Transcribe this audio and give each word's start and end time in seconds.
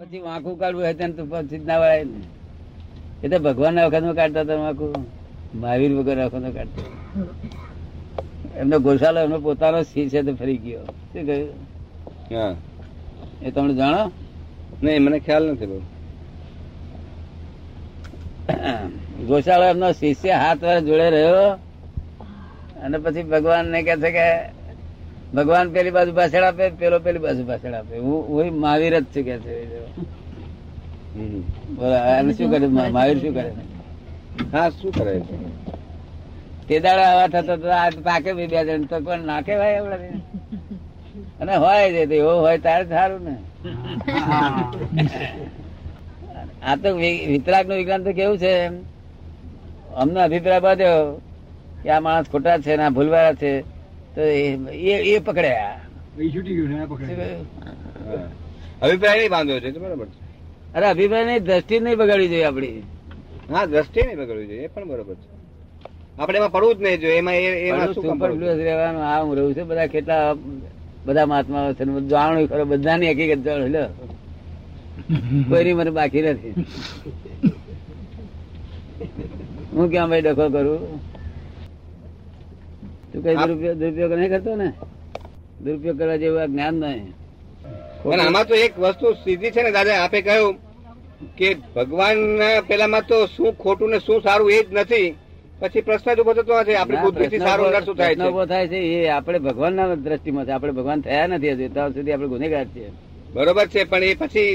પછી 0.00 0.18
વાંકું 0.18 0.58
કાઢવું 0.58 0.82
હોય 0.82 0.94
તેને 0.94 1.12
તો 1.12 1.26
પછી 1.26 1.58
ના 1.58 1.78
વળાય 1.78 2.04
ને. 2.04 2.20
એ 3.24 3.28
તો 3.28 3.38
ભગવાનના 3.38 3.86
વખતમાં 3.86 4.14
કાઢતા 4.14 4.40
હતા 4.40 4.54
વાંકું 4.54 4.92
મહાવીર 5.54 5.92
વગર 5.92 6.24
વખત 6.24 6.54
કાઢતા 6.54 6.84
એમનો 8.56 8.78
ગોશાલો 8.78 9.20
એમનો 9.20 9.38
પોતાનો 9.38 9.82
સિંહ 9.82 10.08
છે 10.08 10.22
તો 10.22 10.34
ફરી 10.34 10.56
ગયો. 10.56 10.84
શું 10.84 11.26
કહ્યું? 11.26 11.48
હા. 12.30 12.54
એ 13.42 13.50
તમે 13.50 13.74
જાણો? 13.74 14.12
નહીં 14.82 15.02
મને 15.02 15.18
ખ્યાલ 15.18 15.52
નથી 15.52 15.66
બહુ. 15.66 15.82
ગોશાળો 19.26 19.64
એમનો 19.64 19.92
શિષ્ય 19.92 20.30
હાથ 20.30 20.62
વાર 20.62 20.80
જોડે 20.80 21.10
રહ્યો. 21.10 21.52
અને 22.82 22.98
પછી 22.98 23.22
ભગવાન 23.22 23.66
ને 23.66 23.82
કે 23.82 23.96
છે 23.96 24.10
કે 24.10 24.59
ભગવાન 25.34 25.70
પેલી 25.72 25.90
બાજુ 25.90 26.12
પાછળ 26.12 26.42
આપે 26.42 26.68
પેલો 26.70 26.98
પેલી 26.98 27.18
બાજુ 27.18 27.44
ભાષણ 27.44 27.74
આપે. 27.74 27.98
હું 27.98 28.60
મહાવીર 28.60 29.00
જ 29.00 29.04
છું 29.04 29.24
કે 29.24 29.38
છે. 29.38 29.56
બોલો 31.74 32.30
શું 32.32 32.50
કરે? 32.50 32.66
મહા- 32.66 32.90
મહાવીર 32.90 33.18
શું 33.20 33.34
કરે? 33.34 33.52
હા 34.52 34.70
શું 34.70 34.92
કરે? 34.92 35.22
તે 36.68 36.80
દાડા 36.80 37.02
આવા 37.02 37.26
થતો 37.26 37.56
તો 37.56 37.68
આ 37.68 37.90
પાકે 37.90 38.32
બી 38.32 38.46
બે 38.46 38.64
જણ. 38.64 38.82
તો 38.82 39.00
પણ 39.00 39.20
નાખે 39.20 39.58
ભાઈ 39.58 39.74
આપડે 39.76 40.08
અને 41.40 41.56
હોય 41.56 41.92
છે 41.92 42.06
તો 42.06 42.14
એવો 42.14 42.40
હોય 42.40 42.58
તારે 42.58 42.84
સારું 42.88 43.20
ને. 43.24 43.36
આ 46.62 46.76
તો 46.76 46.96
વિતરાગનું 46.96 47.76
વિજ્ઞાન 47.76 48.04
તો 48.04 48.12
કેવું 48.12 48.38
છે? 48.38 48.66
અમને 49.94 50.20
અભિપ્રાય 50.22 50.60
બાંધ્યો 50.60 51.20
કે 51.82 51.90
આ 51.90 52.00
માણસ 52.00 52.26
ખોટા 52.32 52.58
છે 52.58 52.76
ને 52.76 52.82
આ 52.82 52.88
ભૂલવાળા 52.88 53.34
છે. 53.34 53.69
તો 54.14 54.20
એ- 54.20 54.58
એ 54.84 55.10
એ 55.10 55.20
પકડ્યા. 55.20 55.76
અભિપ્રાય 58.82 59.16
નહીં 59.16 59.30
બાંધ્યો 59.30 59.60
છે 59.64 59.70
બરાબર 59.76 60.06
અરે 60.74 60.86
અભિપ્રાયની 60.86 61.40
દ્રષ્ટિ 61.40 61.76
નહીં 61.78 61.98
બગાડવી 61.98 62.28
જોઈએ 62.28 62.46
આપડી 62.46 62.74
હા 63.50 63.64
દ્રષ્ટિ 63.66 64.00
નહીં 64.02 64.18
બગાડવી 64.18 64.48
જોઈએ 64.48 64.64
એ 64.64 64.68
પણ 64.68 64.86
બરોબર 64.86 65.14
છે. 65.14 65.26
આપણે 66.18 66.36
એમાં 66.38 66.52
પડવું 66.52 66.76
જ 66.76 66.82
નહીં 66.82 67.00
જોઈએ 67.00 67.18
એમાં 67.18 67.36
એમાં 67.64 67.88
શું 67.88 68.02
કામ 68.02 68.18
સુપર 68.18 68.30
ફ્લુઅસ 68.32 68.58
રહેવાનું 68.60 69.02
આ 69.04 69.18
હું 69.20 69.34
રહું 69.36 69.54
છું 69.54 69.66
બધા 69.68 69.88
કેટલા 69.88 70.24
બધા 71.06 71.26
મહાત્માઓ 71.26 71.72
છે 71.72 71.82
જાણું 72.08 72.48
ખરો 72.48 72.64
બધાની 72.66 73.10
હકીકત 73.12 73.42
જાણો 73.44 73.66
લો. 73.68 73.84
કોઈની 75.48 75.74
મને 75.74 75.90
બાકી 75.92 76.22
નથી. 76.24 76.52
હું 79.72 79.86
ક્યાં 79.90 80.08
ભાઈ 80.10 80.24
ડખો 80.24 80.46
કરું? 80.50 80.80
તું 83.10 83.20
કઈ 83.24 83.36
દુરુપયોગ 83.40 83.76
દુરુપયોગ 83.80 84.12
નહીં 84.18 84.30
કરતો 84.34 84.52
ને? 84.62 84.68
દુરુપયોગ 85.64 85.96
કરવા 86.00 86.18
જેવું 86.22 86.46
જ્ઞાન 86.52 86.74
નહીં. 86.82 87.12
પણ 88.02 88.20
આમાં 88.24 88.44
તો 88.48 88.54
એક 88.64 88.72
વસ્તુ 88.82 89.06
સીધી 89.24 89.52
છે 89.54 89.62
ને 89.62 89.70
દાદા 89.76 89.98
આપે 90.04 90.18
કહ્યું 90.26 90.54
કે 91.38 91.48
ભગવાન 91.76 92.18
પેલામાં 92.68 93.04
તો 93.10 93.16
શું 93.34 93.50
ખોટું 93.62 93.90
ને 93.92 93.98
શું 94.06 94.18
સારું 94.26 94.50
એ 94.56 94.60
જ 94.64 94.68
નથી. 94.78 95.08
પછી 95.60 95.86
પ્રશ્ન 95.86 96.10
જ 96.16 96.18
ઊભો 96.20 96.32
થતો 96.38 96.52
નથી. 96.60 96.78
આપણી 96.80 97.02
બુદ્ધિથી 97.04 97.40
સારું 97.46 97.66
શું 97.86 97.96
થાય 98.00 98.14
છે. 98.16 98.26
ઊભો 98.28 98.44
થાય 98.52 98.66
છે 98.72 98.78
એ 98.96 99.08
આપણે 99.16 99.38
ભગવાનના 99.46 99.96
દ્રષ્ટિમાં 100.04 100.44
છે. 100.46 100.52
આપણે 100.56 100.72
ભગવાન 100.78 101.00
થયા 101.06 101.26
નથી 101.30 101.52
હજી. 101.54 101.70
ત્યાં 101.74 101.92
સુધી 101.96 102.14
આપણે 102.14 102.28
ગુનેગાર 102.34 102.66
છીએ. 102.74 102.90
બરોબર 103.34 103.66
છે 103.72 103.80
પણ 103.90 104.04
એ 104.10 104.14
પછી 104.20 104.52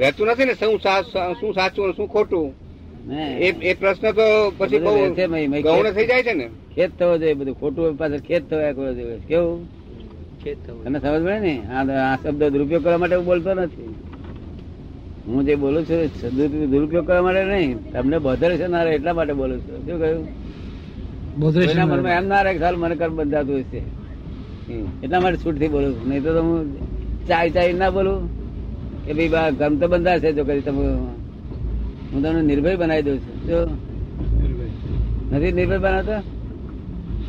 રહેતું 0.00 0.26
નથી 0.28 0.48
ને 0.48 0.54
શું 0.60 0.74
શું 1.38 1.52
સાચું 1.58 1.94
શું 1.96 2.08
ખોટું. 2.14 2.48
એ 3.68 3.72
પ્રશ્ન 3.80 4.06
તો 4.18 4.26
પછી 4.58 4.82
બહુ 4.84 4.92
ગૌણ 5.66 5.90
થઈ 5.96 6.06
જાય 6.10 6.24
છે 6.28 6.34
ને. 6.40 6.46
ખેત 6.74 6.90
થવો 6.98 7.18
જોઈએ 7.18 7.34
બધું 7.34 7.54
ખોટું 7.60 7.96
પાછળ 7.98 8.18
ખેત 8.18 8.50
થવા 8.50 8.72
કરવો 8.72 8.92
જોઈએ 8.94 9.18
કેવું? 9.28 9.58
તમે 10.84 10.98
સમજ 10.98 11.22
પડે 11.24 11.38
ને? 11.38 11.54
આ 11.74 11.82
આ 12.12 12.16
શબ્દ 12.16 12.42
દુરુપયોગ 12.44 12.82
કરવા 12.84 12.98
માટે 12.98 13.16
હું 13.16 13.24
બોલતો 13.24 13.54
નથી. 13.54 13.94
હું 15.26 15.44
જે 15.44 15.54
બોલું 15.54 15.82
છું 15.86 16.70
દુરુપયોગ 16.70 17.06
કરવા 17.06 17.22
માટે 17.22 17.44
નહીં. 17.44 17.92
તમને 17.92 18.18
બોધર 18.18 18.50
છે 18.56 18.66
ના 18.66 18.82
રહે 18.82 18.94
એટલા 18.94 19.12
માટે 19.12 19.32
બોલું 19.32 19.58
છું. 19.60 19.78
શું 19.86 19.98
કહ્યું? 20.00 20.24
મનમાં 21.38 22.12
એમ 22.12 22.26
ના 22.26 22.42
રહે 22.42 22.52
કે 22.54 22.70
મને 22.76 22.94
કર્મ 22.94 23.16
બંધાતું 23.16 23.56
હશે. 23.58 23.82
એટલા 25.02 25.20
માટે 25.20 25.36
છૂટથી 25.36 25.68
બોલું 25.68 25.92
છું. 25.94 26.08
નહીં 26.08 26.22
તો 26.22 26.32
તો 26.32 26.42
હું 26.42 26.58
ચાય 27.28 27.50
ચાય 27.50 27.72
ના 27.72 27.90
બોલું. 27.90 28.18
કે 29.06 29.12
ભાઈ 29.12 29.28
બા 29.28 29.50
ગમ 29.50 29.74
તો 29.78 29.86
બંધાશે 29.88 30.32
જો 30.32 30.44
કરી 30.44 30.60
તમે. 30.60 30.84
હું 32.12 32.22
તમને 32.22 32.42
નિર્ભય 32.42 32.76
બનાવી 32.76 33.02
દઉં 33.02 33.18
છું. 33.18 33.36
જો. 33.46 33.58
નથી 35.32 35.52
નિર્ભય 35.52 35.78
બનાવતો? 35.78 36.16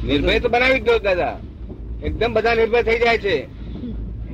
નિર્ભય 0.07 0.39
તો 0.39 0.49
બનાવી 0.49 0.79
જ 0.79 0.83
દો 0.83 0.99
દાદા. 0.99 1.37
એકદમ 2.03 2.33
બધા 2.33 2.55
નિર્ભય 2.55 2.83
થઈ 2.83 2.99
જાય 2.99 3.17
છે. 3.17 3.35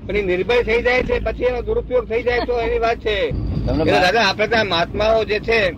પણ 0.07 0.15
એ 0.15 0.21
નિર્ભય 0.21 0.63
થઈ 0.63 0.81
જાય 0.81 1.03
છે 1.03 1.19
પછી 1.19 1.43
એનો 1.43 1.61
દુરુપયોગ 1.61 2.05
થઈ 2.09 2.23
જાય 2.23 2.39
તો 2.45 2.59
એની 2.61 2.79
વાત 2.79 2.97
છે. 2.97 3.17
દાદા 4.03 4.25
આપણે 4.29 4.47
ત્યાં 4.47 4.67
મહાત્માઓ 4.67 5.23
જે 5.23 5.39
છે 5.39 5.75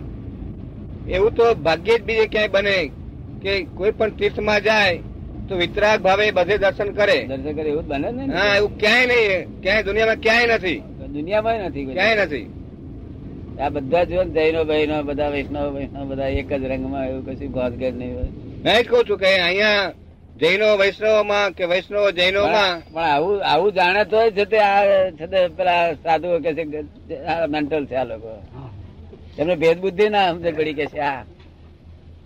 એવું 1.08 1.34
તો 1.34 1.54
ભાગ્યે 1.54 1.98
જ 1.98 2.02
બીજે 2.02 2.26
ક્યાંય 2.26 2.48
બને 2.48 2.90
કે 3.42 3.52
કોઈ 3.64 3.90
પણ 3.90 4.10
તીર્થમાં 4.10 4.60
જાય 4.60 4.98
તો 5.48 5.56
વિતરાગ 5.56 6.00
ભાવે 6.02 6.30
બધે 6.30 6.58
દર્શન 6.58 6.90
કરે. 6.92 7.18
દર્શન 7.26 7.52
કરે 7.52 7.68
એવું 7.70 7.86
બને 7.86 8.10
ને? 8.12 8.24
હા 8.34 8.56
એવું 8.56 8.78
ક્યાંય 8.78 9.06
નહીં 9.06 9.60
ક્યાંય 9.62 9.82
દુનિયામાં 9.82 10.20
ક્યાંય 10.20 10.56
નથી. 10.56 10.82
દુનિયામાં 11.12 11.58
નથી 11.66 11.84
ક્યાંય 11.84 12.24
નથી. 12.24 12.46
આ 13.60 13.70
બધા 13.70 14.04
જો 14.04 14.24
જૈનો 14.24 14.64
બહેનો 14.64 15.02
બધા 15.02 15.28
વૈષ્ણવ 15.28 15.66
વૈષ્ણવ 15.74 16.04
બધા 16.10 16.30
એક 16.40 16.48
જ 16.48 16.64
રંગમાં 16.64 17.08
એવું 17.08 17.22
કશું 17.26 17.50
ગોતગેર 17.52 17.94
નહીં 17.94 18.14
હોય. 18.14 18.32
મેં 18.64 18.76
જ 18.76 18.86
કહું 18.88 19.02
છું 19.06 19.18
કે 19.18 19.26
અહીંયા 19.38 19.92
જૈનો 20.40 20.68
વૈષ્ણવમાં 20.78 21.54
કે 21.54 21.64
વૈષ્ણવ 21.66 22.06
જૈનોમાં 22.18 22.74
પણ 22.84 23.04
આવું 23.06 23.38
આવું 23.44 23.70
જાણે 23.74 24.02
તો 24.04 24.18
છે 24.36 24.44
તે 24.46 24.58
આ 24.62 24.80
છે 25.18 25.26
તે 25.26 25.40
પેલા 25.56 25.82
સાધુઓ 26.04 26.36
કે 26.40 26.50
છે 26.56 26.64
મેન્ટલ 27.48 27.84
છે 27.86 27.96
આ 27.96 28.04
લોકો. 28.04 28.32
એમને 29.38 29.54
ભેદ 29.56 29.78
બુદ્ધિ 29.80 30.06
ના 30.08 30.32
સમજે 30.32 30.50
પડી 30.52 30.74
કે 30.74 30.86
છે 30.86 31.00
આ 31.02 31.20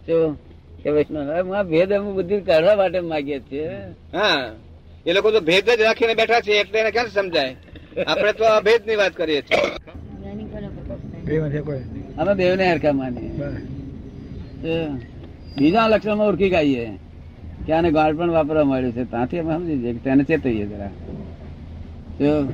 શું? 0.07 0.37
કે 0.83 0.89
વૈષ્ણવ 0.91 1.69
ભેદ 1.73 1.91
અમે 1.93 2.11
બુદ્ધિ 2.13 2.37
કાઢવા 2.43 2.77
માટે 2.77 3.01
માગીએ 3.03 3.39
છીએ. 3.49 3.71
હા. 4.13 4.45
એ 5.07 5.11
લોકો 5.13 5.29
તો 5.31 5.41
ભેદ 5.41 5.67
જ 5.69 5.81
રાખીને 5.81 6.15
બેઠા 6.15 6.41
છે 6.41 6.53
એટલે 6.61 6.79
એને 6.81 6.91
ક્યાં 6.91 7.11
સમજાય? 7.11 7.55
આપણે 8.07 8.33
તો 8.33 8.45
આ 8.47 8.61
ભેદની 8.61 8.97
વાત 8.97 9.15
કરીએ 9.15 9.43
છીએ. 9.43 9.69
અમે 12.19 12.33
દેવને 12.35 12.65
હરખા 12.73 12.93
માનીએ. 12.93 13.31
તો 14.63 14.73
બીજા 15.57 15.89
લક્ષણમાં 15.89 16.29
ઓળખી 16.29 16.51
કાઢીએ 16.51 16.99
કે 17.67 17.73
આને 17.73 17.91
ગાળ 17.91 18.17
પણ 18.17 18.31
વાપરવા 18.31 18.65
મળ્યું 18.65 18.93
છે 18.93 19.05
ત્યાંથી 19.05 19.39
અમે 19.39 19.55
સમજી 19.55 19.77
જઈએ 19.77 19.99
તેને 19.99 20.25
ચેતવીએ 20.25 20.67
જરા. 20.67 20.91
તો 22.19 22.49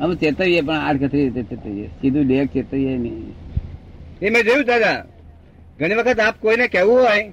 અમે 0.00 0.16
ચેતવીએ 0.16 0.62
પણ 0.62 0.80
આડકતરી 0.80 1.26
રીતે 1.26 1.42
ચેતવીએ? 1.42 1.90
સીધું 2.00 2.26
ડેક 2.26 2.52
ચેતવીએ 2.52 2.98
નહીં. 2.98 3.34
એ 4.22 4.30
મેં 4.30 4.44
જોયું 4.44 4.66
દાદા. 4.66 5.04
ઘણી 5.78 5.94
વખત 5.94 6.20
આપ 6.20 6.40
કોઈને 6.40 6.68
કહેવું 6.68 7.00
હોય 7.00 7.32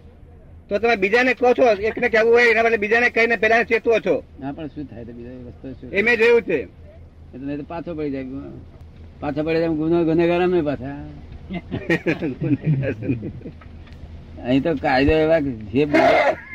તો 0.70 0.80
તમે 0.80 0.96
બીજાને 0.96 1.34
કહો 1.34 1.54
છો 1.54 1.64
એકને 1.90 2.10
કહેવું 2.10 2.32
હોય 2.32 2.52
એના 2.52 2.64
બદલે 2.64 2.78
બીજાને 2.78 3.10
કહીને 3.10 3.38
પેલા 3.38 3.64
ચેતવો 3.64 4.00
છો. 4.00 4.24
ના 4.42 4.52
પણ 4.52 4.68
શું 4.68 4.86
થાય 4.86 5.04
બીજા 5.04 5.32
વસ્તુ 5.48 5.76
શું? 5.80 5.90
એ 5.92 6.02
મેં 6.02 6.18
જોયું 6.18 6.42
છે. 6.42 6.68
એટલે 7.34 7.58
તો 7.58 7.64
પાછો 7.64 7.96
પડી 7.96 8.10
જાય 8.10 8.26
પાછો 9.20 9.44
પડી 9.44 9.56
જાય 9.56 9.74
ગુનો 9.74 10.06
ગુનેગાર 10.06 10.42
અમે 10.42 10.62
પાછા. 10.62 11.04
અહીં 14.46 14.64
તો 14.64 14.74
કાયદો 14.76 15.12
એવા 15.12 15.40
જે 15.40 15.86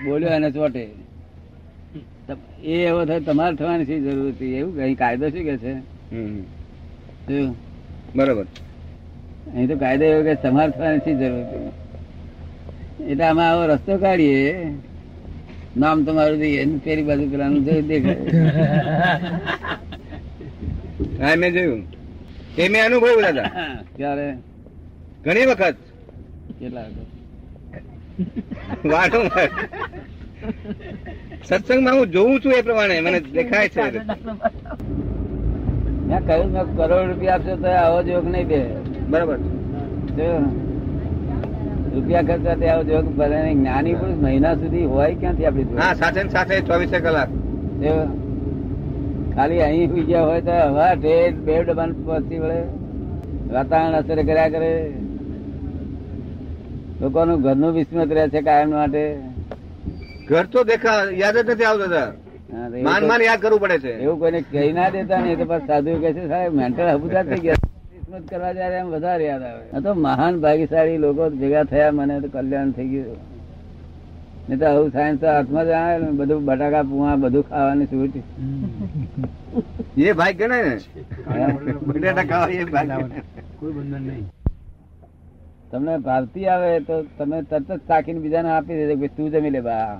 બોલ્યો- 0.05 0.33
એને 0.33 0.51
ચોટે. 0.51 0.89
એ 2.65 2.73
એવો 2.73 3.05
થાય 3.05 3.21
તમારે 3.21 3.57
થવાની 3.57 3.85
શી 3.85 4.01
જરૂર 4.01 4.29
હતી? 4.29 4.55
એવું 4.55 4.83
અહીં 4.83 4.99
કાયદો 4.99 5.29
શું 5.29 5.45
કે 5.45 5.57
છે? 5.57 5.75
બરોબર. 8.17 8.45
અહીં 9.55 9.69
તો 9.69 9.77
કાયદો 9.77 10.05
એવો 10.05 10.23
કે 10.23 10.35
તમારે 10.35 10.71
થવાની 10.73 10.99
શી 10.99 11.15
જરૂર 11.15 11.39
હતી? 11.39 11.71
એટલે 13.11 13.25
આમાં 13.25 13.51
આવો 13.51 13.67
રસ્તો 13.67 13.97
કાઢીએ. 13.97 14.67
નામ 15.77 16.05
તમારું 16.05 16.39
દઈએ 16.39 16.61
એની 16.61 16.79
પેલી 16.79 17.03
બાજુ 17.03 17.31
પેલાનું 17.31 17.65
જોઈ 17.65 17.83
દેખાય. 17.83 18.17
મેં 21.37 21.53
જોયું. 21.53 21.87
એ 22.59 22.69
મેં 22.69 22.85
અનુભવ 22.85 23.23
દાદા. 23.23 23.51
ક્યારે? 23.97 24.35
ઘણી 25.25 25.47
વખત. 25.47 25.77
કેટલા 26.59 26.81
વખત? 26.81 27.24
વારંવાર 28.93 29.51
સત્સંગમાં 31.49 31.95
હું 31.99 32.07
જોઉં 32.17 32.37
છું 32.43 32.53
એ 32.59 32.61
પ્રમાણે 32.67 32.97
મને 33.07 33.21
દેખાય 33.37 33.69
છે. 33.69 33.85
મેં 36.09 36.21
કહ્યું 36.27 36.51
મેં 36.57 36.65
કરોડ 36.77 37.07
રૂપિયા 37.11 37.35
આપશો 37.35 37.55
તો 37.63 37.69
આવો 37.85 37.99
જોગ 38.09 38.25
નહીં 38.35 38.47
બે. 38.53 38.61
બરાબર. 39.11 39.39
રૂપિયા 41.95 42.23
ખર્ચા 42.29 42.57
તે 42.61 42.67
આવો 42.75 42.83
જોગ 42.91 43.07
ભલે 43.19 43.39
જ્ઞાની 43.55 43.95
પુરુષ 44.03 44.21
મહિના 44.27 44.55
સુધી 44.61 44.85
હોય 44.93 45.15
ક્યાંથી 45.23 45.47
આપડી 45.51 45.81
હા 45.83 45.95
સાથે 46.03 46.21
ને 46.23 46.31
સાથે 46.37 46.55
ચોવીસે 46.71 46.99
કલાક. 47.07 47.31
ખાલી 49.37 49.63
અહીં 49.69 49.89
બીજા 49.95 50.11
ગયા 50.11 50.27
હોય 50.29 50.43
તો 50.49 50.55
હવા 50.75 50.93
ઠેઠ 51.05 51.39
બે 51.47 51.55
ડબ્બા 51.63 51.89
પહોંચી 52.07 52.41
વળે. 52.45 52.61
વાતાવરણ 53.55 53.97
અસર 54.01 54.19
કર્યા 54.29 54.49
કરે. 54.55 54.71
લોકોનું 57.01 57.39
ઘરનું 57.45 57.71
વિસ્મત 57.77 58.11
રહે 58.17 58.25
છે 58.35 58.41
કાયમ 58.49 58.69
માટે. 58.79 59.05
ઘર 60.29 60.45
તો 60.53 60.61
દેખા 60.71 61.01
યાદ 61.23 61.37
જ 61.37 61.39
નથી 61.53 61.69
આવતો 61.71 61.87
માન 62.87 63.03
માન 63.11 63.21
યાદ 63.29 63.41
કરવું 63.43 63.61
પડે 63.65 63.79
છે. 63.85 63.93
એવું 64.05 64.17
કોઈને 64.23 64.41
કહી 64.53 64.73
ના 64.79 64.91
દેતા 64.95 65.21
ને 65.25 65.37
તો 65.41 65.45
પછી 65.51 65.67
સાધુ 65.69 65.91
કહે 66.03 66.11
છે 66.17 66.23
સાહેબ 66.33 66.53
મેન્ટલ 66.61 66.89
હબુદા 66.97 67.25
થઈ 67.31 67.43
ગયા. 67.45 67.63
કિસ્મત 67.93 68.25
કરવા 68.31 68.53
જયારે 68.59 68.77
એમ 68.83 68.89
વધારે 68.95 69.25
યાદ 69.31 69.45
આવે. 69.51 69.65
આ 69.75 69.81
તો 69.85 69.91
મહાન 70.07 70.35
ભાગીશાળી 70.45 71.01
લોકો 71.05 71.23
ભેગા 71.41 71.65
થયા 71.73 71.97
મને 71.99 72.15
તો 72.23 72.29
કલ્યાણ 72.35 72.71
થઈ 72.77 72.89
ગયું. 72.93 73.19
નહીં 74.47 74.59
તો 74.61 74.65
આવું 74.71 74.91
સાયન્સ 74.95 75.19
તો 75.23 75.27
હાથમાં 75.35 75.65
જ 75.69 75.71
આવે 75.81 75.97
ને 76.05 76.09
બધું 76.21 76.41
બટાકા 76.49 76.85
પુવા 76.91 77.17
બધું 77.25 77.45
ખાવાની 77.51 77.89
છૂટ 77.91 78.15
એ 80.09 80.13
ભાઈ 80.21 80.37
ગણાય 80.41 80.65
ને. 80.71 80.77
બટેટા 81.87 82.27
ખાવા 82.31 82.51
એ 82.63 82.65
ભાઈ 82.73 83.23
કોઈ 83.61 83.75
બંધન 83.77 84.03
નહીં. 84.09 84.25
તમને 85.75 85.95
ભાવતી 86.07 86.47
આવે 86.55 86.71
તો 86.89 86.97
તમે 87.19 87.39
તરત 87.51 87.69
જ 87.69 87.79
ચાખીને 87.89 88.21
બીજાને 88.25 88.51
આપી 88.57 88.77
દેજો 88.81 88.95
કે 89.01 89.09
તું 89.17 89.27
જમી 89.33 89.53
લે 89.55 89.61
બા. 89.69 89.95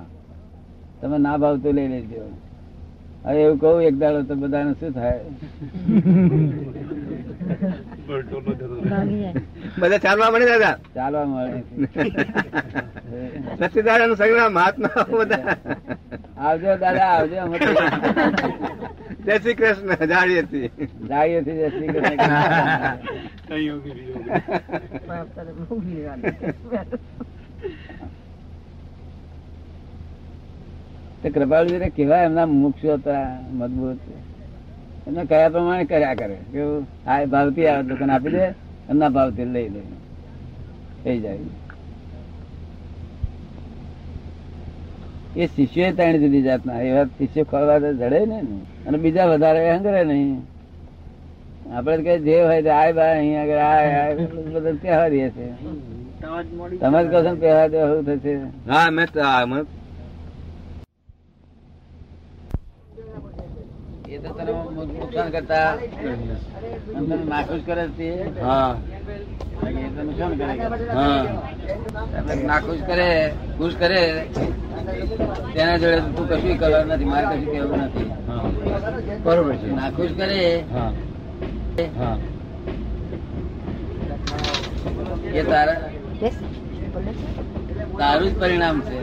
તમે 1.01 1.17
ના 1.25 1.37
ભાવતું 1.43 1.73
લઈ 1.77 1.89
લેજો. 1.93 2.23
હવે 3.25 3.39
એવું 3.45 3.57
કહું 3.61 3.81
એક 3.87 3.95
દાડો 4.01 4.19
તો 4.29 4.33
બધાને 4.41 4.71
શું 4.79 4.91
થાય? 4.97 5.21
બધા 9.79 9.99
ચાલવા 10.05 10.29
મળે 10.33 10.45
દાદા? 10.51 10.75
ચાલવા 10.95 11.25
મળે. 11.31 11.59
સત્યદાડા 13.59 14.07
નું 14.07 14.17
સંગ્રામ 14.21 14.51
મહાત્મા 14.59 15.03
બધા. 15.19 15.55
આવજો 16.45 16.71
દાદા 16.85 17.09
આવજો 17.15 17.37
જય 19.25 19.35
શ્રી 19.43 19.57
કૃષ્ણ 19.59 20.05
જાણીએ 20.11 20.43
છીએ 20.49 20.69
જય 21.09 21.69
શ્રી 21.75 21.89
કૃષ્ણ. 21.93 22.31
તે 23.45 23.73
કૃપાળુજી 31.29 31.89
કેવા 31.89 32.17
એમના 32.17 32.45
મુક્ષો 32.45 32.93
હતા 32.93 33.39
મજબૂત 33.51 33.97
એમને 35.07 35.25
કયા 35.25 35.49
પ્રમાણે 35.49 35.85
કર્યા 35.85 36.13
કરે? 36.13 36.37
કેવું 36.51 36.87
આ 37.07 37.25
ભાવથી 37.25 37.67
આ 37.67 37.81
દુકાન 37.81 38.11
આપી 38.11 38.29
દે, 38.29 38.53
એમના 38.89 39.09
ભાવથી 39.09 39.45
લઈ 39.45 39.69
લે. 39.69 39.81
થઈ 41.03 41.19
જાય. 41.19 41.37
એ 45.35 45.47
શિષ્યો 45.47 45.91
ત્રણ 45.91 46.17
જુદી 46.17 46.41
જાતના 46.41 46.81
એવા 46.81 47.03
શિષ્યો 47.03 47.43
ખોલવા 47.43 47.79
તો 47.79 47.93
જડે 47.93 48.25
ને. 48.25 48.43
અને 48.87 48.97
બીજા 48.97 49.25
વધારે 49.25 49.71
હંગરે 49.71 50.03
નહીં. 50.03 50.54
આપડે 51.65 52.01
કઈ 52.17 52.23
જે 52.27 52.35
હોય 52.41 52.61
તે 52.61 52.71
આય 52.71 52.93
બા 52.93 53.11
અહીંયા 53.11 53.43
આગળ 53.43 53.61
આય 53.63 53.89
આય 53.99 54.13
બધું 54.53 54.77
કહેવા 54.79 55.09
દે 55.09 55.17
છે 55.29 55.47
તમે 56.79 56.99
જ 57.03 57.07
કહો 57.09 57.17
છો 57.17 57.31
ને 57.31 57.39
પહેવા 57.41 57.67
થશે. 58.07 58.33
હા 58.67 58.87
મેં 58.91 59.07
તો 59.07 59.19
એ 64.07 64.17
તો 64.17 64.29
તને 64.31 64.51
નુકસાન 64.93 65.29
કરતા 65.31 65.69
તને 66.99 67.15
નાખુશ 67.25 67.63
કરે 67.65 67.85
છે 67.97 68.09
હા. 68.41 68.71
એ 69.77 69.87
તો 69.89 70.01
નુકસાન 70.03 70.31
કરે 70.35 70.53
હા. 70.91 71.23
તમે 72.15 72.33
નાખુશ 72.43 72.83
કરે 72.83 73.09
ખુશ 73.57 73.75
કરે. 73.77 74.01
તેના 75.53 75.77
જોડે 75.77 75.99
તું 76.15 76.25
કશું 76.29 76.57
કરવા 76.57 76.83
નથી 76.87 77.07
મારે 77.07 77.25
કશું 77.31 77.47
કહેવું 77.47 77.79
નથી. 77.81 78.07
બરોબર 79.23 79.53
છે. 79.57 79.67
નાખુશ 79.73 80.13
કરે. 80.15 80.41
હા 81.77 82.17
હા 84.25 84.57
એ 85.31 85.43
તારા 85.45 85.79
તારું 87.97 88.27
જ 88.27 88.35
પરિણામ 88.35 88.77
છે 88.83 88.97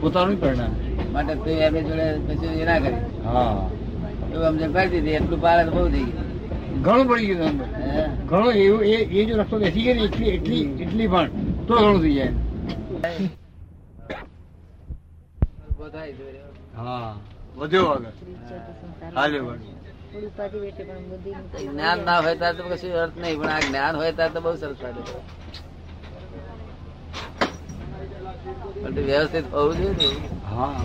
પોતાનું 0.00 0.38
પરિણામ 0.38 0.72
માટે 1.12 1.34
તું 1.38 1.56
એમની 1.60 1.86
જોડે 1.88 2.06
કશું 2.28 2.54
એ 2.56 2.64
ના 2.64 2.80
કરી 2.80 3.02
હા 3.24 3.70
એવું 4.32 4.52
સમજણ 4.52 4.72
કરી 4.74 4.90
દીધી 4.94 5.16
એટલું 5.18 5.40
પાર 5.40 5.58
જ 5.60 5.70
બહુ 5.70 5.82
થઈ 5.88 6.06
ગયું 6.08 6.30
ઘણું 6.78 7.06
પડી 7.08 7.28
ગયું 7.30 7.48
અંદર. 7.50 7.66
હે? 7.86 8.02
ઘણું 8.24 8.54
એવું 8.56 8.82
એ 8.86 8.96
એ 9.12 9.26
જો 9.26 9.34
રસ્તો 9.36 9.56
બેસી 9.58 9.84
ગયો 9.84 9.96
ને 9.96 10.04
એટલી 10.04 10.30
એટલી 10.32 10.62
એટલી 10.78 11.08
પણ 11.08 11.30
તો 11.66 11.74
ઘણું 11.76 12.00
થઈ 12.00 12.14
જાય 12.14 12.32
ઊભો 15.60 15.86
થાય 15.90 16.12
જોડે. 16.12 16.40
હા 16.74 17.10
વધ્યો 17.56 17.88
આગળ 17.88 18.14
હાલ્યો 19.14 19.48
આગળ. 19.48 19.85
જ્ઞાન 21.62 21.98
ના 22.00 22.20
હોય 22.20 22.36
ત્યારે 22.36 22.58
તો 22.58 22.64
કશું 22.70 22.94
અર્થ 22.98 23.16
નહીં 23.16 23.38
પણ 23.38 23.50
આ 23.50 23.62
જ્ઞાન 23.62 23.94
હોય 23.96 24.12
ત્યારે 24.12 24.34
તો 24.34 24.40
બહુ 24.42 24.52
સરસ 24.56 24.80
લાગે 24.80 25.02
વ્યવસ્થિત 29.00 29.46
હોવું 29.50 29.76
જોઈએ 29.78 29.94
ને 29.96 30.08
હા. 30.46 30.84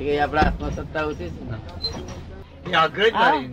એ 0.00 0.18
આપણા 0.18 0.44
હાથમાં 0.44 0.72
ઓછી 1.06 1.30
છે 1.30 1.42
ને. 1.44 1.56
એ 2.66 2.74
આગ્રહ 2.74 3.06
જ 3.06 3.12
તારી. 3.14 3.48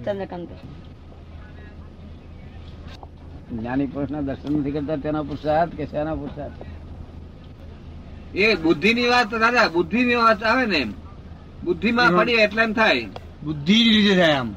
જ્ઞાની 3.52 3.88
પુરુષ 3.88 4.12
ના 4.12 4.24
દર્શન 4.24 4.54
નથી 4.56 4.76
કરતા 4.76 4.98
તેના 5.00 5.24
પુરુષાર્થ 5.24 5.74
કે 5.76 5.84
શેના 5.88 6.16
પુરુષાર્થ? 6.16 6.60
એ 8.36 8.46
બુદ્ધિ 8.58 8.90
ની 8.94 9.08
વાત 9.08 9.30
દાદા 9.36 9.68
બુદ્ધિ 9.70 10.00
ની 10.04 10.16
વાત 10.18 10.42
આવે 10.44 10.66
ને 10.68 10.82
બુદ્ધિ 11.64 11.90
માં 11.92 12.12
પડી 12.16 12.40
એટલે 12.40 12.62
એમ 12.64 12.74
થાય. 12.74 13.06
બુદ્ધિ 13.44 13.78
લીધે 13.86 14.14
થાય 14.16 14.36
આમ. 14.36 14.50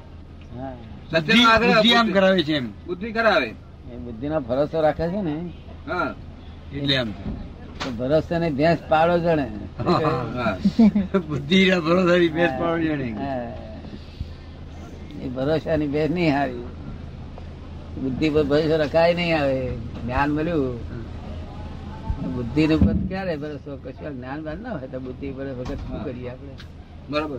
બુદ્ધિ 0.55 1.95
આમ 1.95 2.12
કરાવે 2.12 2.43
છે 2.43 2.56
એમ. 2.56 2.71
બુદ્ધિ 2.87 3.12
કરાવે. 3.12 3.55
એ 3.93 3.97
બુદ્ધિના 3.97 4.39
ભરોસો 4.39 4.81
રાખે 4.81 5.09
છે 5.09 5.23
ને. 5.23 5.53
હા. 5.87 6.15
એટલે 6.75 6.97
આમ. 6.97 7.12
તો 7.85 8.39
ને 8.39 8.51
ભેંસ 8.51 8.79
પાડો 8.89 9.19
જણે. 9.19 9.51
બુદ્ધિ 11.29 11.71
ના 11.71 11.81
ભરોસાની 11.81 12.29
ભેસ 12.29 12.51
પાડવી 12.61 12.89
જાણે. 12.89 13.12
હા. 13.12 13.53
એ 15.23 15.29
ભરોસાની 15.29 15.87
ભેંસ 15.87 16.11
નહીં 16.11 16.33
હારી. 16.33 16.65
બુદ્ધિ 18.03 18.31
પર 18.31 18.45
ભરોસો 18.45 18.77
રખાય 18.77 19.15
નહીં 19.15 19.41
આવે. 19.41 19.71
જ્ઞાન 19.77 20.31
મળ્યું. 20.31 20.79
બુદ્ધિ 22.35 22.67
નું 22.67 22.81
પદ 22.81 23.09
ક્યારે 23.09 23.37
ભરોસો? 23.37 23.77
કશું 23.77 24.17
જ્ઞાન 24.17 24.43
બાદ 24.43 24.62
ના 24.62 24.71
હોય 24.71 24.89
તો 24.89 25.01
બુદ્ધિ 25.01 25.33
પર 25.33 25.47
વખત 25.47 25.75
શું 25.75 26.05
કરીએ 26.05 26.29
આપણે? 26.29 26.55
બરોબર. 27.11 27.39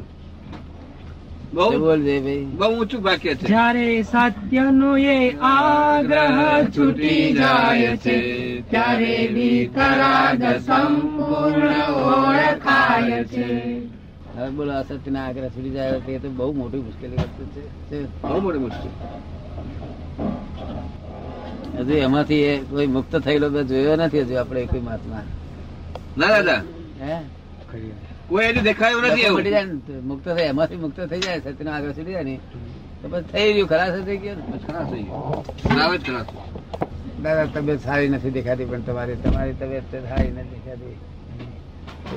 બહુ 1.53 2.80
ઊંચું 2.80 3.03
વાક્ય 3.03 3.36
છે. 3.36 3.47
જ્યારે 3.47 4.03
સત્યનો 4.03 4.97
એ 4.97 5.31
આગ્રહ 5.31 6.68
છૂટી 6.77 7.33
જાય 7.33 7.97
છે 7.97 8.18
ત્યારે 8.62 9.27
વિતરાગ 9.27 10.44
સંપૂર્ણ 10.44 11.75
ઓળખાય 11.92 13.24
છે. 13.24 13.77
હવે 14.36 14.50
બોલો 14.50 14.74
અસત્ય 14.74 15.12
ના 15.12 15.27
આગ્રહ 15.27 15.47
છૂટી 15.47 15.69
જાય 15.69 16.00
તે 16.00 16.19
તો 16.19 16.30
બહુ 16.30 16.53
મોટી 16.53 16.77
મુશ્કેલી 16.77 17.15
વસ્તુ 17.15 17.44
છે. 17.45 18.21
બહુ 18.21 18.41
મોટી 18.41 18.57
મુશ્કેલ. 18.57 18.91
હજુ 21.79 21.93
એમાંથી 21.93 22.36
એ 22.36 22.58
કોઈ 22.58 22.88
મુક્ત 22.88 23.15
થયેલો 23.15 23.50
તો 23.50 23.63
જોયો 23.63 23.96
નથી 23.96 24.22
હજુ 24.22 24.36
આપણે 24.36 24.65
કોઈ 24.65 24.79
મહાત્મા. 24.79 25.22
ના 26.17 26.27
દાદા 26.27 26.62
હે? 27.01 27.15
કોઈ 28.29 28.45
હજુ 28.48 28.62
દેખાયું 28.62 29.03
નથી 29.03 29.22
એવું. 29.22 29.43
જાય 29.43 29.65
મુક્ત 30.01 30.25
થાય 30.29 30.45
એમાંથી 30.53 30.75
મુક્ત 30.75 31.00
થઈ 31.12 31.19
જાય 31.19 31.39
સત્યનો 31.39 31.72
આગળ 31.72 31.91
સુધી 31.91 32.12
જાય 32.12 32.24
ને 32.24 32.36
તો 33.01 33.07
પછી 33.10 33.31
થઈ 33.34 33.53
ગયું 33.53 33.67
ખરાશ 33.69 33.98
થઈ 34.05 34.17
ગયો 34.17 34.36
ને. 34.36 34.43
ખરાબ 34.67 34.86
થઈ 34.91 35.03
ગયું. 35.03 35.43
ખરાબ 35.63 36.27
દાદા 37.24 37.45
તબિયત 37.45 37.79
સારી 37.81 38.10
નથી 38.10 38.31
દેખાતી 38.31 38.65
પણ 38.65 38.81
તમારી 38.81 39.15
તમારી 39.15 39.53
તબિયત 39.53 39.86
સારી 40.10 40.31
નથી 40.31 40.50
દેખાતી. 40.55 40.95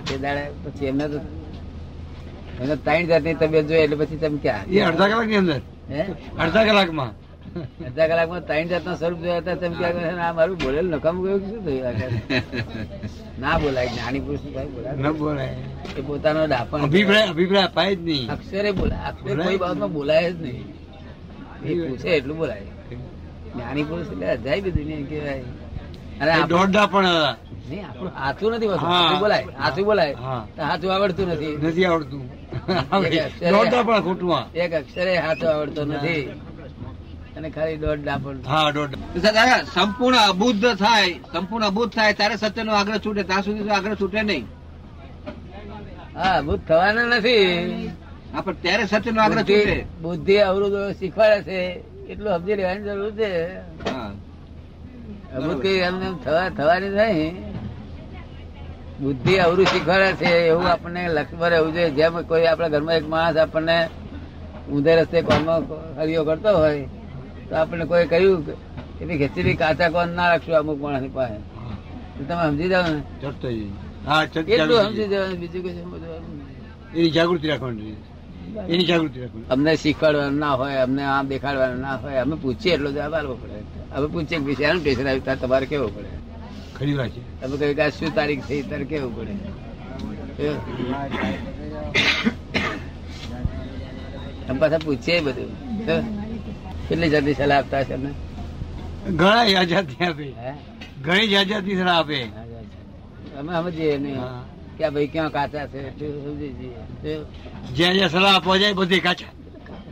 તે 0.09 0.15
દાડે 0.19 0.43
પછી 0.65 0.87
એમને 0.87 1.07
તો 1.09 1.19
એમને 2.61 2.77
ત્રણ 2.77 3.07
જાતની 3.07 3.35
તબિયત 3.35 3.67
જોઈએ 3.69 3.85
એટલે 3.85 3.97
પછી 3.97 4.17
તમે 4.17 4.39
ક્યાં? 4.43 4.65
એ 4.71 4.81
અડધા 4.81 5.09
કલાકની 5.09 5.37
અંદર. 5.37 5.61
હે? 5.91 6.03
અડધા 6.39 6.65
કલાકમાં. 6.65 7.13
અડધા 7.57 8.09
કલાકમાં 8.09 8.47
ત્રણ 8.47 8.65
જાતના 8.65 8.95
સ્વરૂપ 8.95 9.19
જોયા 9.19 9.37
હતા 9.37 9.55
તમે 9.55 9.75
ક્યાં 9.79 10.29
આ 10.29 10.33
મારું 10.33 10.57
બોલેલ 10.57 10.87
નકામ 10.87 11.27
ગયું 11.27 11.41
શું 11.41 11.65
થયું 11.65 11.83
ના 13.41 13.59
બોલાય 13.59 13.87
જ્ઞાની 13.87 14.21
પુરુષ 14.21 14.41
ભાઈ 14.55 14.67
બોલાય 14.67 14.97
ન 14.97 15.13
બોલાય. 15.13 15.57
એ 15.99 16.01
પોતાનો 16.07 16.47
ડાપણ 16.47 16.83
અભિપ્રાય 16.83 17.27
અભિપ્રાય 17.27 17.63
અપાય 17.63 17.97
જ 17.97 18.01
નહીં. 18.01 18.31
અક્ષરે 18.31 18.73
બોલાય 18.73 19.09
અક્ષરે 19.09 19.45
કોઈ 19.45 19.57
બાબતમાં 19.57 19.93
બોલાય 19.93 20.33
જ 20.33 20.43
નહીં. 20.43 20.75
એ 21.65 21.89
પૂછે 21.89 22.09
એટલું 22.09 22.37
બોલાય. 22.37 22.61
જ્ઞાની 23.55 23.83
પુરુષ 23.83 24.07
એટલે 24.07 24.27
અજાય 24.27 24.61
દુનિયા 24.61 24.99
કહેવાય. 25.09 25.45
અરે 26.21 26.31
એ 26.31 26.87
પણ 26.87 27.07
નહીં 27.71 27.89
આપણું 27.89 28.13
હાથું 28.19 28.53
નથી 28.53 28.67
વસ્તુ 28.67 29.19
બોલાય 29.19 29.47
હાથું 29.59 29.85
બોલાય. 29.85 30.15
તો 30.57 30.63
હાથું 30.63 30.95
આવડતું 30.95 31.29
નથી. 31.29 31.57
નથી 31.57 31.85
આવડતું. 31.85 32.39
અક્ષરે- 32.91 33.83
પણ 33.83 34.01
ખોટું 34.01 34.53
એક 34.53 34.73
અક્ષરે 34.73 35.17
હાથું 35.17 35.51
આવડતો 35.51 35.85
નથી. 35.85 36.31
અને 37.39 37.49
ખાલી 37.51 37.79
દોઢ 37.79 38.01
ડાપણ. 38.03 38.39
હા 38.45 38.69
દોઢ 38.73 38.95
દાદા 39.25 39.59
સંપૂર્ણ 39.75 40.19
અબુદ્ધ 40.25 40.67
થાય 40.77 41.11
સંપૂર્ણ 41.33 41.69
અબુદ્ધ 41.71 41.93
થાય 41.97 42.13
ત્યારે 42.15 42.37
સત્યનો 42.37 42.73
આગ્રહ 42.73 42.99
છૂટે 43.05 43.23
ત્યાં 43.25 43.45
સુધી 43.47 43.67
તો 43.69 43.73
આગ્રહ 43.75 43.97
છૂટે 44.01 44.21
નહીં. 44.23 44.45
હા 46.15 46.35
અબુદ્ધ 46.39 46.65
થવાના 46.69 47.07
નથી. 47.11 47.91
હા 48.33 48.43
પણ 48.43 48.59
ત્યારે 48.63 48.85
સત્યનો 48.87 49.21
આગ્રહ 49.21 49.45
છૂટે. 49.45 49.77
બુદ્ધિ 50.03 50.37
અવરોધો 50.41 50.83
શીખવાડે 51.01 51.39
છે 51.49 51.59
એટલું 52.11 52.33
સમજી 52.35 52.57
લેવાની 52.57 52.87
જરૂર 52.89 53.13
છે. 53.13 53.31
હા. 53.87 54.11
અભૂત 55.37 55.59
કઈ 55.63 55.79
એમને 55.81 56.07
એમ 56.07 56.17
થવા 56.25 56.49
થવાની 56.51 56.93
નહીં. 56.99 57.35
બુદ્ધિ 59.01 59.35
અવરું 59.39 59.67
શીખવાડે 59.67 60.11
છે 60.21 60.31
એવું 60.51 60.67
આપણને 60.67 61.03
લક્ષ્મણ 61.17 61.53
એવું 61.53 61.73
જોઈએ 61.75 61.91
જેમ 61.91 62.15
કોઈ 62.31 62.47
આપણા 62.47 62.69
ઘરમાં 62.69 62.97
એક 62.97 63.07
માણસ 63.09 63.37
આપણને 63.39 63.77
ઊંધે 64.71 64.93
રસ્તે 64.99 65.19
કોમો 65.23 65.55
હરિયો 65.99 66.25
કરતો 66.25 66.51
હોય 66.59 66.87
તો 67.49 67.53
આપણને 67.57 67.85
કોઈ 67.91 68.07
કહ્યું 68.13 68.41
કે 68.47 68.53
ભાઈ 69.07 69.19
ખેંચી 69.23 69.57
કાચા 69.63 69.91
કોન 69.95 70.09
ના 70.19 70.29
રાખશું 70.33 70.55
અમુક 70.61 70.79
માણસની 70.83 71.15
પાસે. 71.17 71.39
તમે 72.29 72.43
સમજી 72.51 72.69
જાવ 72.73 72.87
ને. 72.93 73.01
ચડતો 73.23 73.49
જઈએ. 73.57 73.71
હા 74.07 74.21
એટલું 74.25 74.81
સમજી 74.87 75.09
જવાનું 75.13 75.39
બીજું 75.43 75.63
કઈ 75.65 75.75
સમજવાનું 75.79 76.37
એની 76.97 77.13
જાગૃતિ 77.17 77.47
રાખવાની 77.53 77.95
એની 78.73 78.87
જાગૃતિ 78.91 79.19
રાખવાની. 79.23 79.47
અમને 79.55 79.73
શીખવાડવાનું 79.83 80.39
ના 80.45 80.55
હોય 80.61 80.79
અમને 80.87 81.03
આમ 81.15 81.25
દેખાડવાનું 81.33 81.81
ના 81.87 81.97
હોય 82.03 82.19
અમે 82.25 82.37
પૂછીએ 82.43 82.73
એટલો 82.77 82.91
જવાબ 82.97 83.15
આપવો 83.19 83.35
પડે. 83.43 83.59
અમે 83.95 84.07
પૂછીએ 84.13 84.39
કે 84.41 84.47
વિશે 84.51 84.65
એનું 84.71 84.81
ટેન્શન 84.83 85.07
આવ્યું? 85.09 85.25
ત્યારે 85.27 85.41
તમારે 85.43 85.67
કેવું 85.73 85.91
પડે? 85.97 86.11
ખરી 86.77 86.97
વાત 86.99 87.11
છે. 87.15 87.21
તમે 87.41 87.55
કહ્યું 87.61 87.77
કે 87.79 87.85
શું 87.97 88.11
તારીખ 88.17 88.43
થઈ 88.49 88.63
તારે 88.71 88.85
કેવું 88.93 89.13
પડે. 89.17 89.35
અમે 94.49 94.59
પાછા 94.61 94.85
પૂછીએ 94.87 95.21
બધું. 95.27 95.53
કેટલી 96.89 97.11
જલ્દી 97.11 97.35
સલાહ 97.35 97.59
આપતા 97.59 97.83
હશે 97.83 97.95
અમને 97.95 98.15
ઘણા 99.13 99.45
જાજાતી 99.47 100.05
આપે. 100.05 100.35
ઘણી 101.03 101.37
આઝાદી 101.37 101.77
સલાહ 101.77 101.97
આપે. 101.97 102.31
અમે 103.39 103.53
સમજીએ 103.57 103.99
નહીં. 103.99 104.21
કે 104.79 104.91
ભાઈ 104.91 105.09
ક્યાં 105.09 105.33
કાચા 105.33 105.67
છે? 105.67 105.93
સમજી 106.25 106.55
જઈએ. 106.59 106.77
જ્યાં 107.75 107.95
જ્યાં 107.97 108.11
સલાહ 108.11 108.35
આપવા 108.35 108.59
જાય 108.59 108.75
બધી 108.75 109.01
કાચા. 109.01 109.29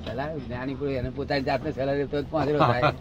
સલાહ 0.06 0.28
જ્ઞાની 0.38 0.74
પુરુષ 0.74 0.96
એને 1.00 1.10
પોતાની 1.10 1.44
જાતને 1.44 1.72
સલાહ 1.72 1.96
દેતો 1.96 2.22
પાંચરો 2.32 2.58
થાય. 2.60 2.92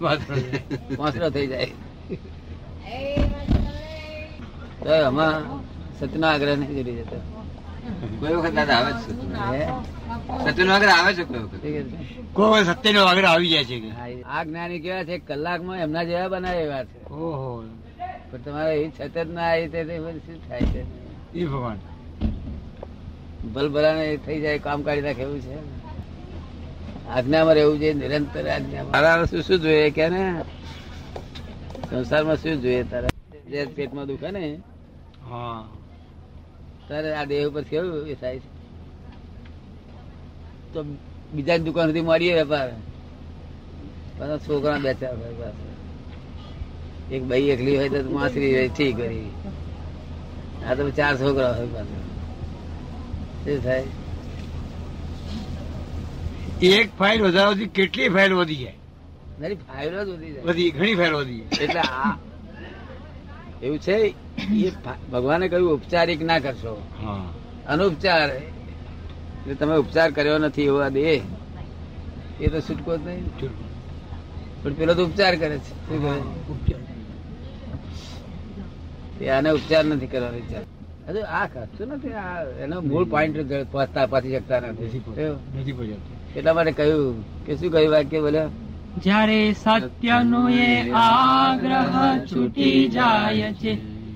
પાંચરો 0.97 1.29
થઈ 1.35 1.47
જાય. 1.47 1.67
તો 4.83 4.89
એમાં 5.01 5.43
સત્યનો 5.97 6.27
આગ્રહ 6.27 6.55
નહીં 6.55 6.75
જોડી 6.77 6.97
જતો 6.99 7.17
કોઈ 8.19 8.33
વખત 8.33 8.53
દાદા 8.53 8.73
આવે 8.73 8.91
છે? 8.91 10.51
સત્યનો 10.51 10.73
આવે 10.73 11.13
છે 11.13 11.23
કોઈ 11.23 11.39
વખત? 11.39 11.63
કોઈ 12.33 12.49
વાર 12.49 12.63
સત્યનો 12.63 13.05
આગળ 13.05 13.25
આવી 13.25 13.49
જાય 13.49 13.65
છે 13.65 13.77
આ 14.23 14.43
જ્ઞાની 14.43 14.79
કેવા 14.79 15.03
છે? 15.03 15.17
કલાકમાં 15.17 15.77
એમના 15.77 16.03
જેવા 16.03 16.27
બનાવે 16.27 16.57
એવા 16.57 16.83
છે. 16.83 17.09
ઓહો. 17.09 17.63
પણ 18.31 18.37
તમારે 18.37 18.81
એ 18.81 18.89
છત 18.89 19.17
જ 19.17 19.31
ના 19.31 19.41
આવી 19.41 19.67
તે 19.67 19.83
તે 19.83 19.97
શું 19.97 20.49
થાય 20.49 20.61
છે? 20.61 20.85
એ 21.33 21.45
ભગવાન. 21.45 21.77
ભલભલાને 23.53 24.17
થઈ 24.17 24.41
જાય 24.41 24.59
કામ 24.59 24.81
કાઢી 24.81 25.01
નાખે 25.01 25.21
એવું 25.21 25.41
છે? 25.41 25.55
આજ્ઞામાં 27.09 27.53
રહેવું 27.53 27.79
જોઈએ 27.79 27.93
નિરંતર 27.93 28.49
આજ્ઞામાં. 28.49 29.25
શું 29.25 29.41
શું 29.41 29.59
જોઈએ 29.59 29.89
કે 29.89 30.09
ને? 30.09 30.41
સંસારમાં 31.89 32.35
શું 32.35 32.61
જોઈએ 32.61 32.83
તારા? 32.83 33.09
પેટમાં 33.75 34.07
દુખે 34.07 34.31
ને 34.31 34.59
હા. 35.29 35.63
તારે 36.89 37.09
આ 37.15 37.25
દેહ 37.25 37.47
ઉપર 37.47 37.61
કેવું 37.61 38.07
એ 38.07 38.15
થાય 38.15 38.39
છે? 38.39 38.49
તો 40.73 40.79
બીજા 41.33 41.57
દુકાન 41.57 41.87
સુધી 41.87 42.01
મળીએ 42.01 42.33
વેપાર. 42.33 42.69
પાછા 44.19 44.37
છોકરા 44.37 44.79
બે 44.79 44.93
ચાર 44.93 45.15
હોય 45.17 45.33
પાસે 45.39 45.65
એક 47.15 47.23
ભાઈ 47.23 47.49
એકલી 47.49 47.77
હોય 47.77 47.89
તો 47.89 48.09
માસરી 48.09 48.55
હોય 48.55 48.69
ઠીક 48.69 48.95
હોય. 48.95 49.09
આ 50.67 50.75
તો 50.75 50.91
ચાર 50.91 51.13
છોકરા 51.17 51.53
હોય 51.53 51.67
પાછા. 51.67 52.03
શું 53.43 53.63
થાય? 53.63 53.83
એક 56.61 56.87
ફાઇલ 56.99 57.19
વધારવાથી 57.21 57.67
કેટલી 57.67 58.09
ફાઇલ 58.09 58.33
વધી 58.33 58.55
જાય? 58.55 58.77
ફાઇલો 59.55 60.05
જ 60.05 60.09
વધી 60.09 60.31
જાય. 60.31 60.43
વધી 60.43 60.71
ઘણી 60.71 60.95
ફાઇલ 60.95 61.13
વધી 61.13 61.39
જાય. 61.39 61.63
એટલે 61.63 61.79
આ 61.79 62.17
એવું 63.65 63.79
છે 63.85 63.95
એ 64.01 64.71
ભગવાને 65.11 65.45
કહ્યું 65.51 65.73
ઉપચારિક 65.77 66.21
ના 66.29 66.39
કરશો. 66.39 66.73
અનુપચાર 67.67 68.29
એટલે 68.29 69.53
તમે 69.59 69.75
ઉપચાર 69.83 70.09
કર્યો 70.11 70.37
નથી 70.37 70.67
એવો 70.69 70.79
આ 70.87 70.89
દેહ. 70.89 71.21
એ 72.41 72.47
તો 72.53 72.59
છૂટકો 72.67 72.91
જ 72.97 73.01
નહીં 73.07 73.23
પણ 74.61 74.73
પેલો 74.73 74.93
તો 74.93 75.03
ઉપચાર 75.05 75.33
કરે 75.41 75.57
છે. 75.57 75.73
એ 79.21 79.27
આને 79.29 79.49
ઉપચાર 79.57 79.83
નથી 79.85 80.11
કરવાનો 80.13 80.37
વિચાર. 80.37 80.63
હજુ 81.07 81.21
આ 81.39 81.45
ખર્ચું 81.53 81.87
નથી 81.87 82.15
આ 82.23 82.43
એનો 82.63 82.75
મૂળ 82.81 83.05
પોઈન્ટ 83.13 83.37
પહોંચતા 83.71 84.05
પહોંચી 84.11 84.33
શકતા 84.35 84.59
નથી. 84.59 85.01
એટલા 86.35 86.55
માટે 86.57 86.71
કહ્યું 86.71 87.15
કે 87.45 87.51
શું 87.55 87.69
કહ્યું 87.71 87.91
વાક્ય 87.95 88.19
બોલ્યા? 88.19 88.49
જ્યારે 89.03 89.53
સત્યનો 89.53 90.49
એ 90.49 90.91
આગ્રહ 90.91 92.25
છૂટી 92.25 92.87
જાય 92.87 93.53
છે 93.53 93.75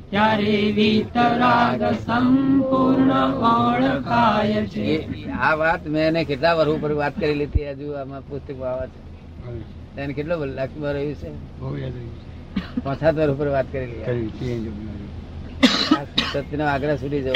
ત્યારે 0.09 0.71
વિતરાગ 0.71 1.83
સંપૂર્ણ 1.83 3.12
ઓળખાય 3.33 4.65
છે. 4.65 5.29
આ 5.29 5.55
વાત 5.55 5.88
મેં 5.88 6.03
એને 6.03 6.24
કેટલા 6.24 6.53
વર્ષ 6.53 6.69
ઉપર 6.69 6.91
વાત 6.91 7.19
કરી 7.19 7.33
લીધી 7.33 7.69
હજુ 7.69 7.91
આમાં 7.91 8.21
પુસ્તક 8.21 8.62
આવે 8.62 8.88
છે. 8.88 9.00
એને 10.01 10.13
કેટલો 10.13 10.45
લાખમાં 10.45 10.93
રહ્યું 10.93 11.15
છે? 11.15 11.29
પાંચ 12.83 13.00
સાત 13.00 13.15
વર્ષ 13.15 13.33
ઉપર 13.33 13.48
વાત 13.48 13.65
કરી 13.71 13.93
સત્યનો 16.33 16.65
આગ્રહ 16.65 16.95
છૂટી 16.95 17.21
જવો 17.21 17.33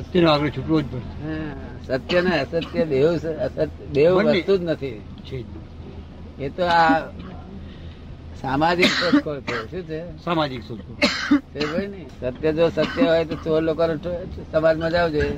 સત્યનો 0.00 0.30
આગ્રહ 0.30 0.48
છૂટવો 0.48 0.80
જ 0.80 0.84
પડશે. 0.84 1.12
હા, 1.22 1.98
સત્ય 1.98 2.20
ને 2.20 2.38
અસત્ય 2.40 2.84
દેવ 2.84 3.06
અસત્ય 3.14 3.66
દેવ 3.92 4.12
વસ્તુ 4.16 4.56
જ 4.56 4.62
નથી. 4.62 5.00
એ 6.38 6.48
તો 6.48 6.64
આ 6.64 7.02
સામાજિક 8.42 8.86
શોધખોળ 8.90 9.40
છે 9.40 9.54
શું 9.70 9.86
છે? 9.86 9.98
સામાજિક 10.24 10.62
શોધખોળ 10.62 11.88
ને 11.88 12.06
સત્ય 12.32 12.52
જો 12.52 12.68
સત્ય 12.70 13.02
હોય 13.02 13.24
તો 13.24 13.36
ચોર 13.36 13.62
લોકો 13.62 13.84
સમાજમાં 14.52 14.90
જાવ 14.90 15.08
જોઈએ 15.10 15.36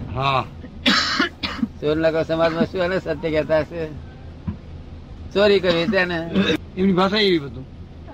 ચોર 1.80 1.96
લોકો 1.96 2.24
સમાજમાં 2.24 2.66
શું 2.66 2.80
એને 2.80 3.00
સત્ય 3.00 3.30
કહેતા 3.30 3.60
હશે? 3.60 3.88
ચોરી 5.34 5.60
કરવી 5.60 5.86
તેને 5.86 6.16
એમની 6.76 6.92
ભાષા 6.92 7.18
એવી 7.18 7.38
બધું. 7.38 7.64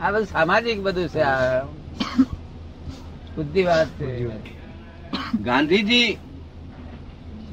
આ 0.00 0.10
બધું 0.10 0.26
સામાજિક 0.26 0.80
બધું 0.80 1.08
છે 1.08 1.20
આ. 1.22 1.64
બુદ્ધિ 3.36 3.62
વાત 3.62 3.88
છે. 3.88 4.08
ગાંધીજી 5.40 6.18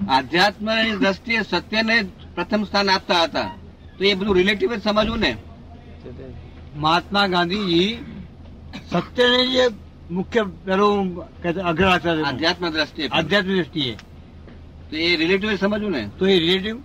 આધ્યાત્મની 0.10 0.96
દ્રષ્ટિએ 0.96 1.44
સત્યને 1.44 1.96
પ્રથમ 2.36 2.64
સ્થાન 2.64 2.90
આપતા 2.90 3.24
હતા. 3.24 3.52
તો 3.98 4.04
એ 4.04 4.14
બધું 4.14 4.36
રિલેટિવ 4.36 4.76
જ 4.76 4.82
સમજવું 4.82 5.20
ને. 5.20 5.36
મહાત્મા 6.76 7.28
ગાંધીજી 7.28 7.98
સત્યને 8.92 9.48
જે 9.48 9.64
મુખ્ય 10.12 10.42
પેલું 10.66 11.16
તેમાં. 11.42 12.28
આધ્યાત્મ 12.28 12.70
દ્રષ્ટિએ 12.70 13.08
દ્રષ્ટિએ. 13.42 13.96
તો 14.90 14.96
એ 14.96 15.16
રિલેટિવ 15.16 15.56
સમજવું 15.56 15.92
ને? 15.92 16.10
તો 16.20 16.28
એ 16.28 16.40
રિલેટિવ 16.40 16.78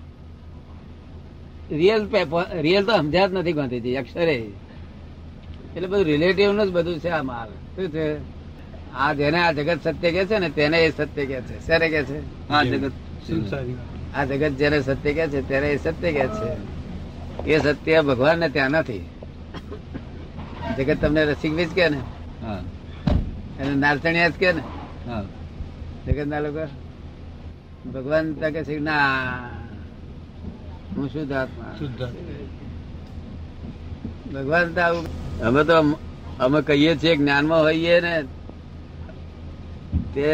રિયલ 1.71 2.09
રિયલ 2.61 2.85
તો 2.85 2.97
સમજ્યા 2.97 3.27
જ 3.27 3.33
નથી 3.33 3.53
ગાંધીજી 3.53 3.97
અક્ષરે. 3.97 4.37
એટલે 5.77 5.87
બધું 5.87 6.05
રિલેટિવનું 6.05 6.67
જ 6.67 6.71
બધું 6.71 6.99
છે 6.99 7.09
આ 7.09 7.23
માલ 7.23 7.49
શું 7.49 7.89
છે? 7.91 8.07
આ 8.95 9.13
જેને 9.13 9.39
આ 9.39 9.53
જગત 9.53 9.79
સત્ય 9.85 10.11
કે 10.11 10.27
છે 10.27 10.39
ને 10.39 10.49
તેને 10.49 10.79
એ 10.85 10.91
સત્ય 10.91 11.25
કે 11.27 11.41
છે. 11.41 11.67
શેને 11.67 11.89
કે 11.89 12.05
છે? 12.05 12.49
હા 12.49 12.63
જગત 12.65 12.93
સંસારી 13.27 13.77
આ 14.15 14.25
જગત 14.25 14.51
જેને 14.51 14.81
સત્ય 14.83 15.13
કે 15.13 15.29
છે 15.29 15.49
તેને 15.49 15.69
એ 15.71 15.77
સત્ય 15.77 16.13
કે 16.13 16.27
છે. 16.29 16.82
એ 17.47 17.59
સત્ય 17.59 18.03
ભગવાન 18.03 18.39
ને 18.39 18.49
ત્યાં 18.49 18.71
નથી. 18.71 19.05
જગત 20.77 20.99
તમને 21.01 21.23
રસિકવીજ 21.25 21.71
કે 21.75 21.89
ને? 21.89 22.01
અને 23.61 23.75
નારચણિયા 23.75 24.29
જ 24.29 24.33
કે 24.33 24.53
ને? 24.53 24.63
જગત 26.07 26.27
ના 26.27 26.41
લોકો? 26.41 26.65
ભગવાન 27.93 28.27
તકે 28.33 28.61
છે 28.65 28.79
ના 28.79 29.51
હું 30.97 31.09
શુદ્ધ 31.09 31.33
આત્મા. 31.33 31.75
ભગવાન 34.35 34.69
તો 34.73 34.81
આવું 34.81 35.07
અમે 35.43 35.65
તો 35.65 35.75
અમે 36.41 36.59
કહીએ 36.63 36.93
છીએ 36.97 37.17
જ્ઞાનમાં 37.17 37.63
હોઈએ 37.63 38.01
ને 38.01 38.15
તે 40.15 40.31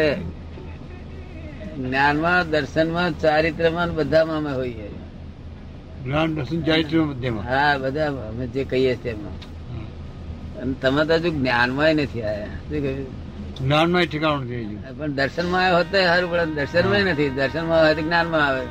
જ્ઞાનમાં 1.77 2.49
દર્શનમાં 2.49 3.11
ચારિત્રમાં 3.19 3.89
બધામાં 3.95 4.37
અમે 4.37 4.51
હોઈએ. 4.51 4.88
જ્ઞાન 6.05 6.35
દર્શન 6.35 6.61
ચારિત્ર 6.61 7.01
મધ્યમાં 7.01 7.43
હા 7.43 7.77
બધા 7.77 8.07
અમે 8.07 8.47
જે 8.47 8.63
કહીએ 8.63 8.95
છીએ 8.95 9.11
એમાં. 9.11 9.35
અને 10.61 10.73
તમે 10.73 11.05
તો 11.05 11.13
હજુ 11.13 11.29
જ્ઞાનમાં 11.29 11.95
નથી 11.95 12.21
આવ્યા 12.21 12.45
શું 12.45 12.81
કહ્યું? 12.81 13.07
જ્ઞાનમાં 13.55 14.05
ઠેકાણું 14.05 14.43
નથી 14.43 14.65
હજુ. 14.65 14.97
પણ 14.97 15.11
દર્શનમાં 15.11 15.65
આવ્યો 15.65 15.77
હોત 15.77 15.85
તો 15.91 15.97
સારું 15.97 16.31
પડે 16.31 16.45
દર્શનમાં 16.45 16.99
નથી. 16.99 17.29
દર્શનમાં 17.29 17.81
હોય 17.81 17.95
તો 17.95 18.01
જ્ઞાનમાં 18.01 18.47
આવે. 18.47 18.65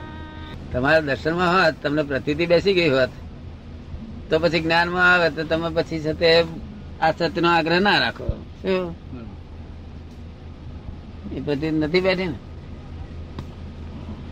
તમારા 0.73 1.01
દર્શનમાં 1.01 1.53
હોત 1.55 1.75
તમને 1.83 2.03
પ્રતિતિ 2.03 2.47
બેસી 2.47 2.75
ગઈ 2.75 2.89
હોત 2.89 3.09
તો 4.31 4.39
પછી 4.39 4.61
જ્ઞાનમાં 4.61 5.13
આવે 5.13 5.31
તો 5.31 5.45
તમે 5.45 5.75
પછી 5.75 6.01
છે 6.01 6.13
તે 6.13 6.45
આ 7.01 7.11
સત્યનો 7.11 7.49
આગ્રહ 7.49 7.81
ના 7.81 7.99
રાખો. 7.99 8.45
શું? 8.63 8.97
એ 11.37 11.41
પ્રતિ 11.41 11.71
નથી 11.71 12.01
બેઠી 12.01 12.27
ને? 12.27 12.35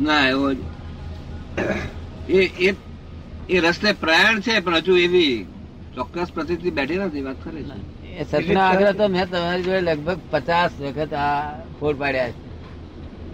ના 0.00 0.28
એવો 0.28 0.54
જ. 0.54 0.56
એ 2.28 2.68
એ 2.68 2.85
એ 3.48 3.60
રસ્તે 3.60 3.92
પ્રયાણ 3.92 4.40
છે 4.40 4.60
પણ 4.60 4.76
હજુ 4.76 4.96
એવી 4.96 5.46
ચોક્કસ 5.94 6.30
પ્રતિતિ 6.34 6.70
બેઠી 6.70 6.96
નથી 6.96 7.22
વાત 7.22 7.36
કરે 7.44 7.62
છે. 7.62 8.54
આગ્રહ 8.54 8.92
તો 8.92 9.08
મેં 9.08 9.30
તમારી 9.30 9.62
જોડે 9.62 9.80
લગભગ 9.80 10.18
પચાસ 10.30 10.70
વખત 10.80 11.12
આ 11.14 11.52
ફોડ 11.80 11.98
પાડ્યા 11.98 12.28
છે. 12.28 12.46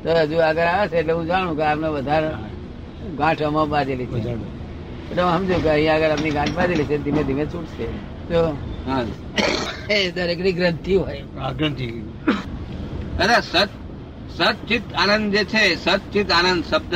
તો 0.02 0.11
હજુ 0.11 0.37
આગળ 0.38 0.62
આવે 0.62 0.88
છે 0.88 0.97
એટલે 0.97 1.12
હું 1.12 1.26
જાણું 1.26 1.57
કે 1.57 1.62
આમને 1.62 1.88
વધારે 1.88 2.31
ગાંઠ 3.19 3.42
અમો 3.42 3.66
બાંધેલી 3.66 4.07
છે. 4.07 4.19
એટલે 4.19 5.23
હું 5.23 5.38
સમજુ 5.38 5.61
કે 5.61 5.69
અહીંયા 5.69 5.95
આગળ 5.95 6.11
અમની 6.11 6.31
ગાંઠ 6.31 6.54
બાંધેલી 6.54 6.85
છે 6.85 6.99
ધીમે 6.99 7.23
ધીમે 7.23 7.45
છૂટશે. 7.47 7.87
તો 8.28 8.57
હા. 8.87 9.04
એ 9.90 10.11
દરેકની 10.11 10.52
ગ્રંથિ 10.52 10.95
હોય. 10.95 11.23
ગ્રંથિ. 11.57 11.87
દાદા 13.19 13.40
સત 13.40 13.69
સચિત 14.37 14.83
આનંદ 14.95 15.37
જે 15.37 15.45
છે 15.45 15.75
સચિત 15.75 16.31
આનંદ 16.31 16.64
શબ્દ. 16.64 16.95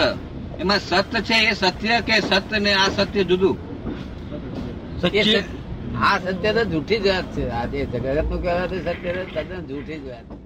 એમાં 0.60 0.78
સત્ય 0.78 1.20
છે 1.20 1.34
એ 1.34 1.52
સત્ય 1.52 2.00
કે 2.00 2.20
સત્ય 2.20 2.58
ને 2.58 2.74
આ 2.74 2.88
સત્ય 2.88 3.24
જુદું? 3.24 3.56
આ 6.02 6.18
સત્ય 6.18 6.52
તો 6.52 6.64
જૂઠી 6.64 6.98
જ 6.98 7.06
વાત 7.08 7.36
છે. 7.36 7.50
આ 7.50 7.66
જે 7.66 7.84
જગતનું 7.84 8.42
કહેવાતું 8.42 8.78
સત્ય 8.78 9.12
તો 9.12 9.24
તદ્દન 9.34 9.66
જૂઠી 9.66 9.98
જ 9.98 10.08
વાત 10.08 10.24
છે. 10.24 10.45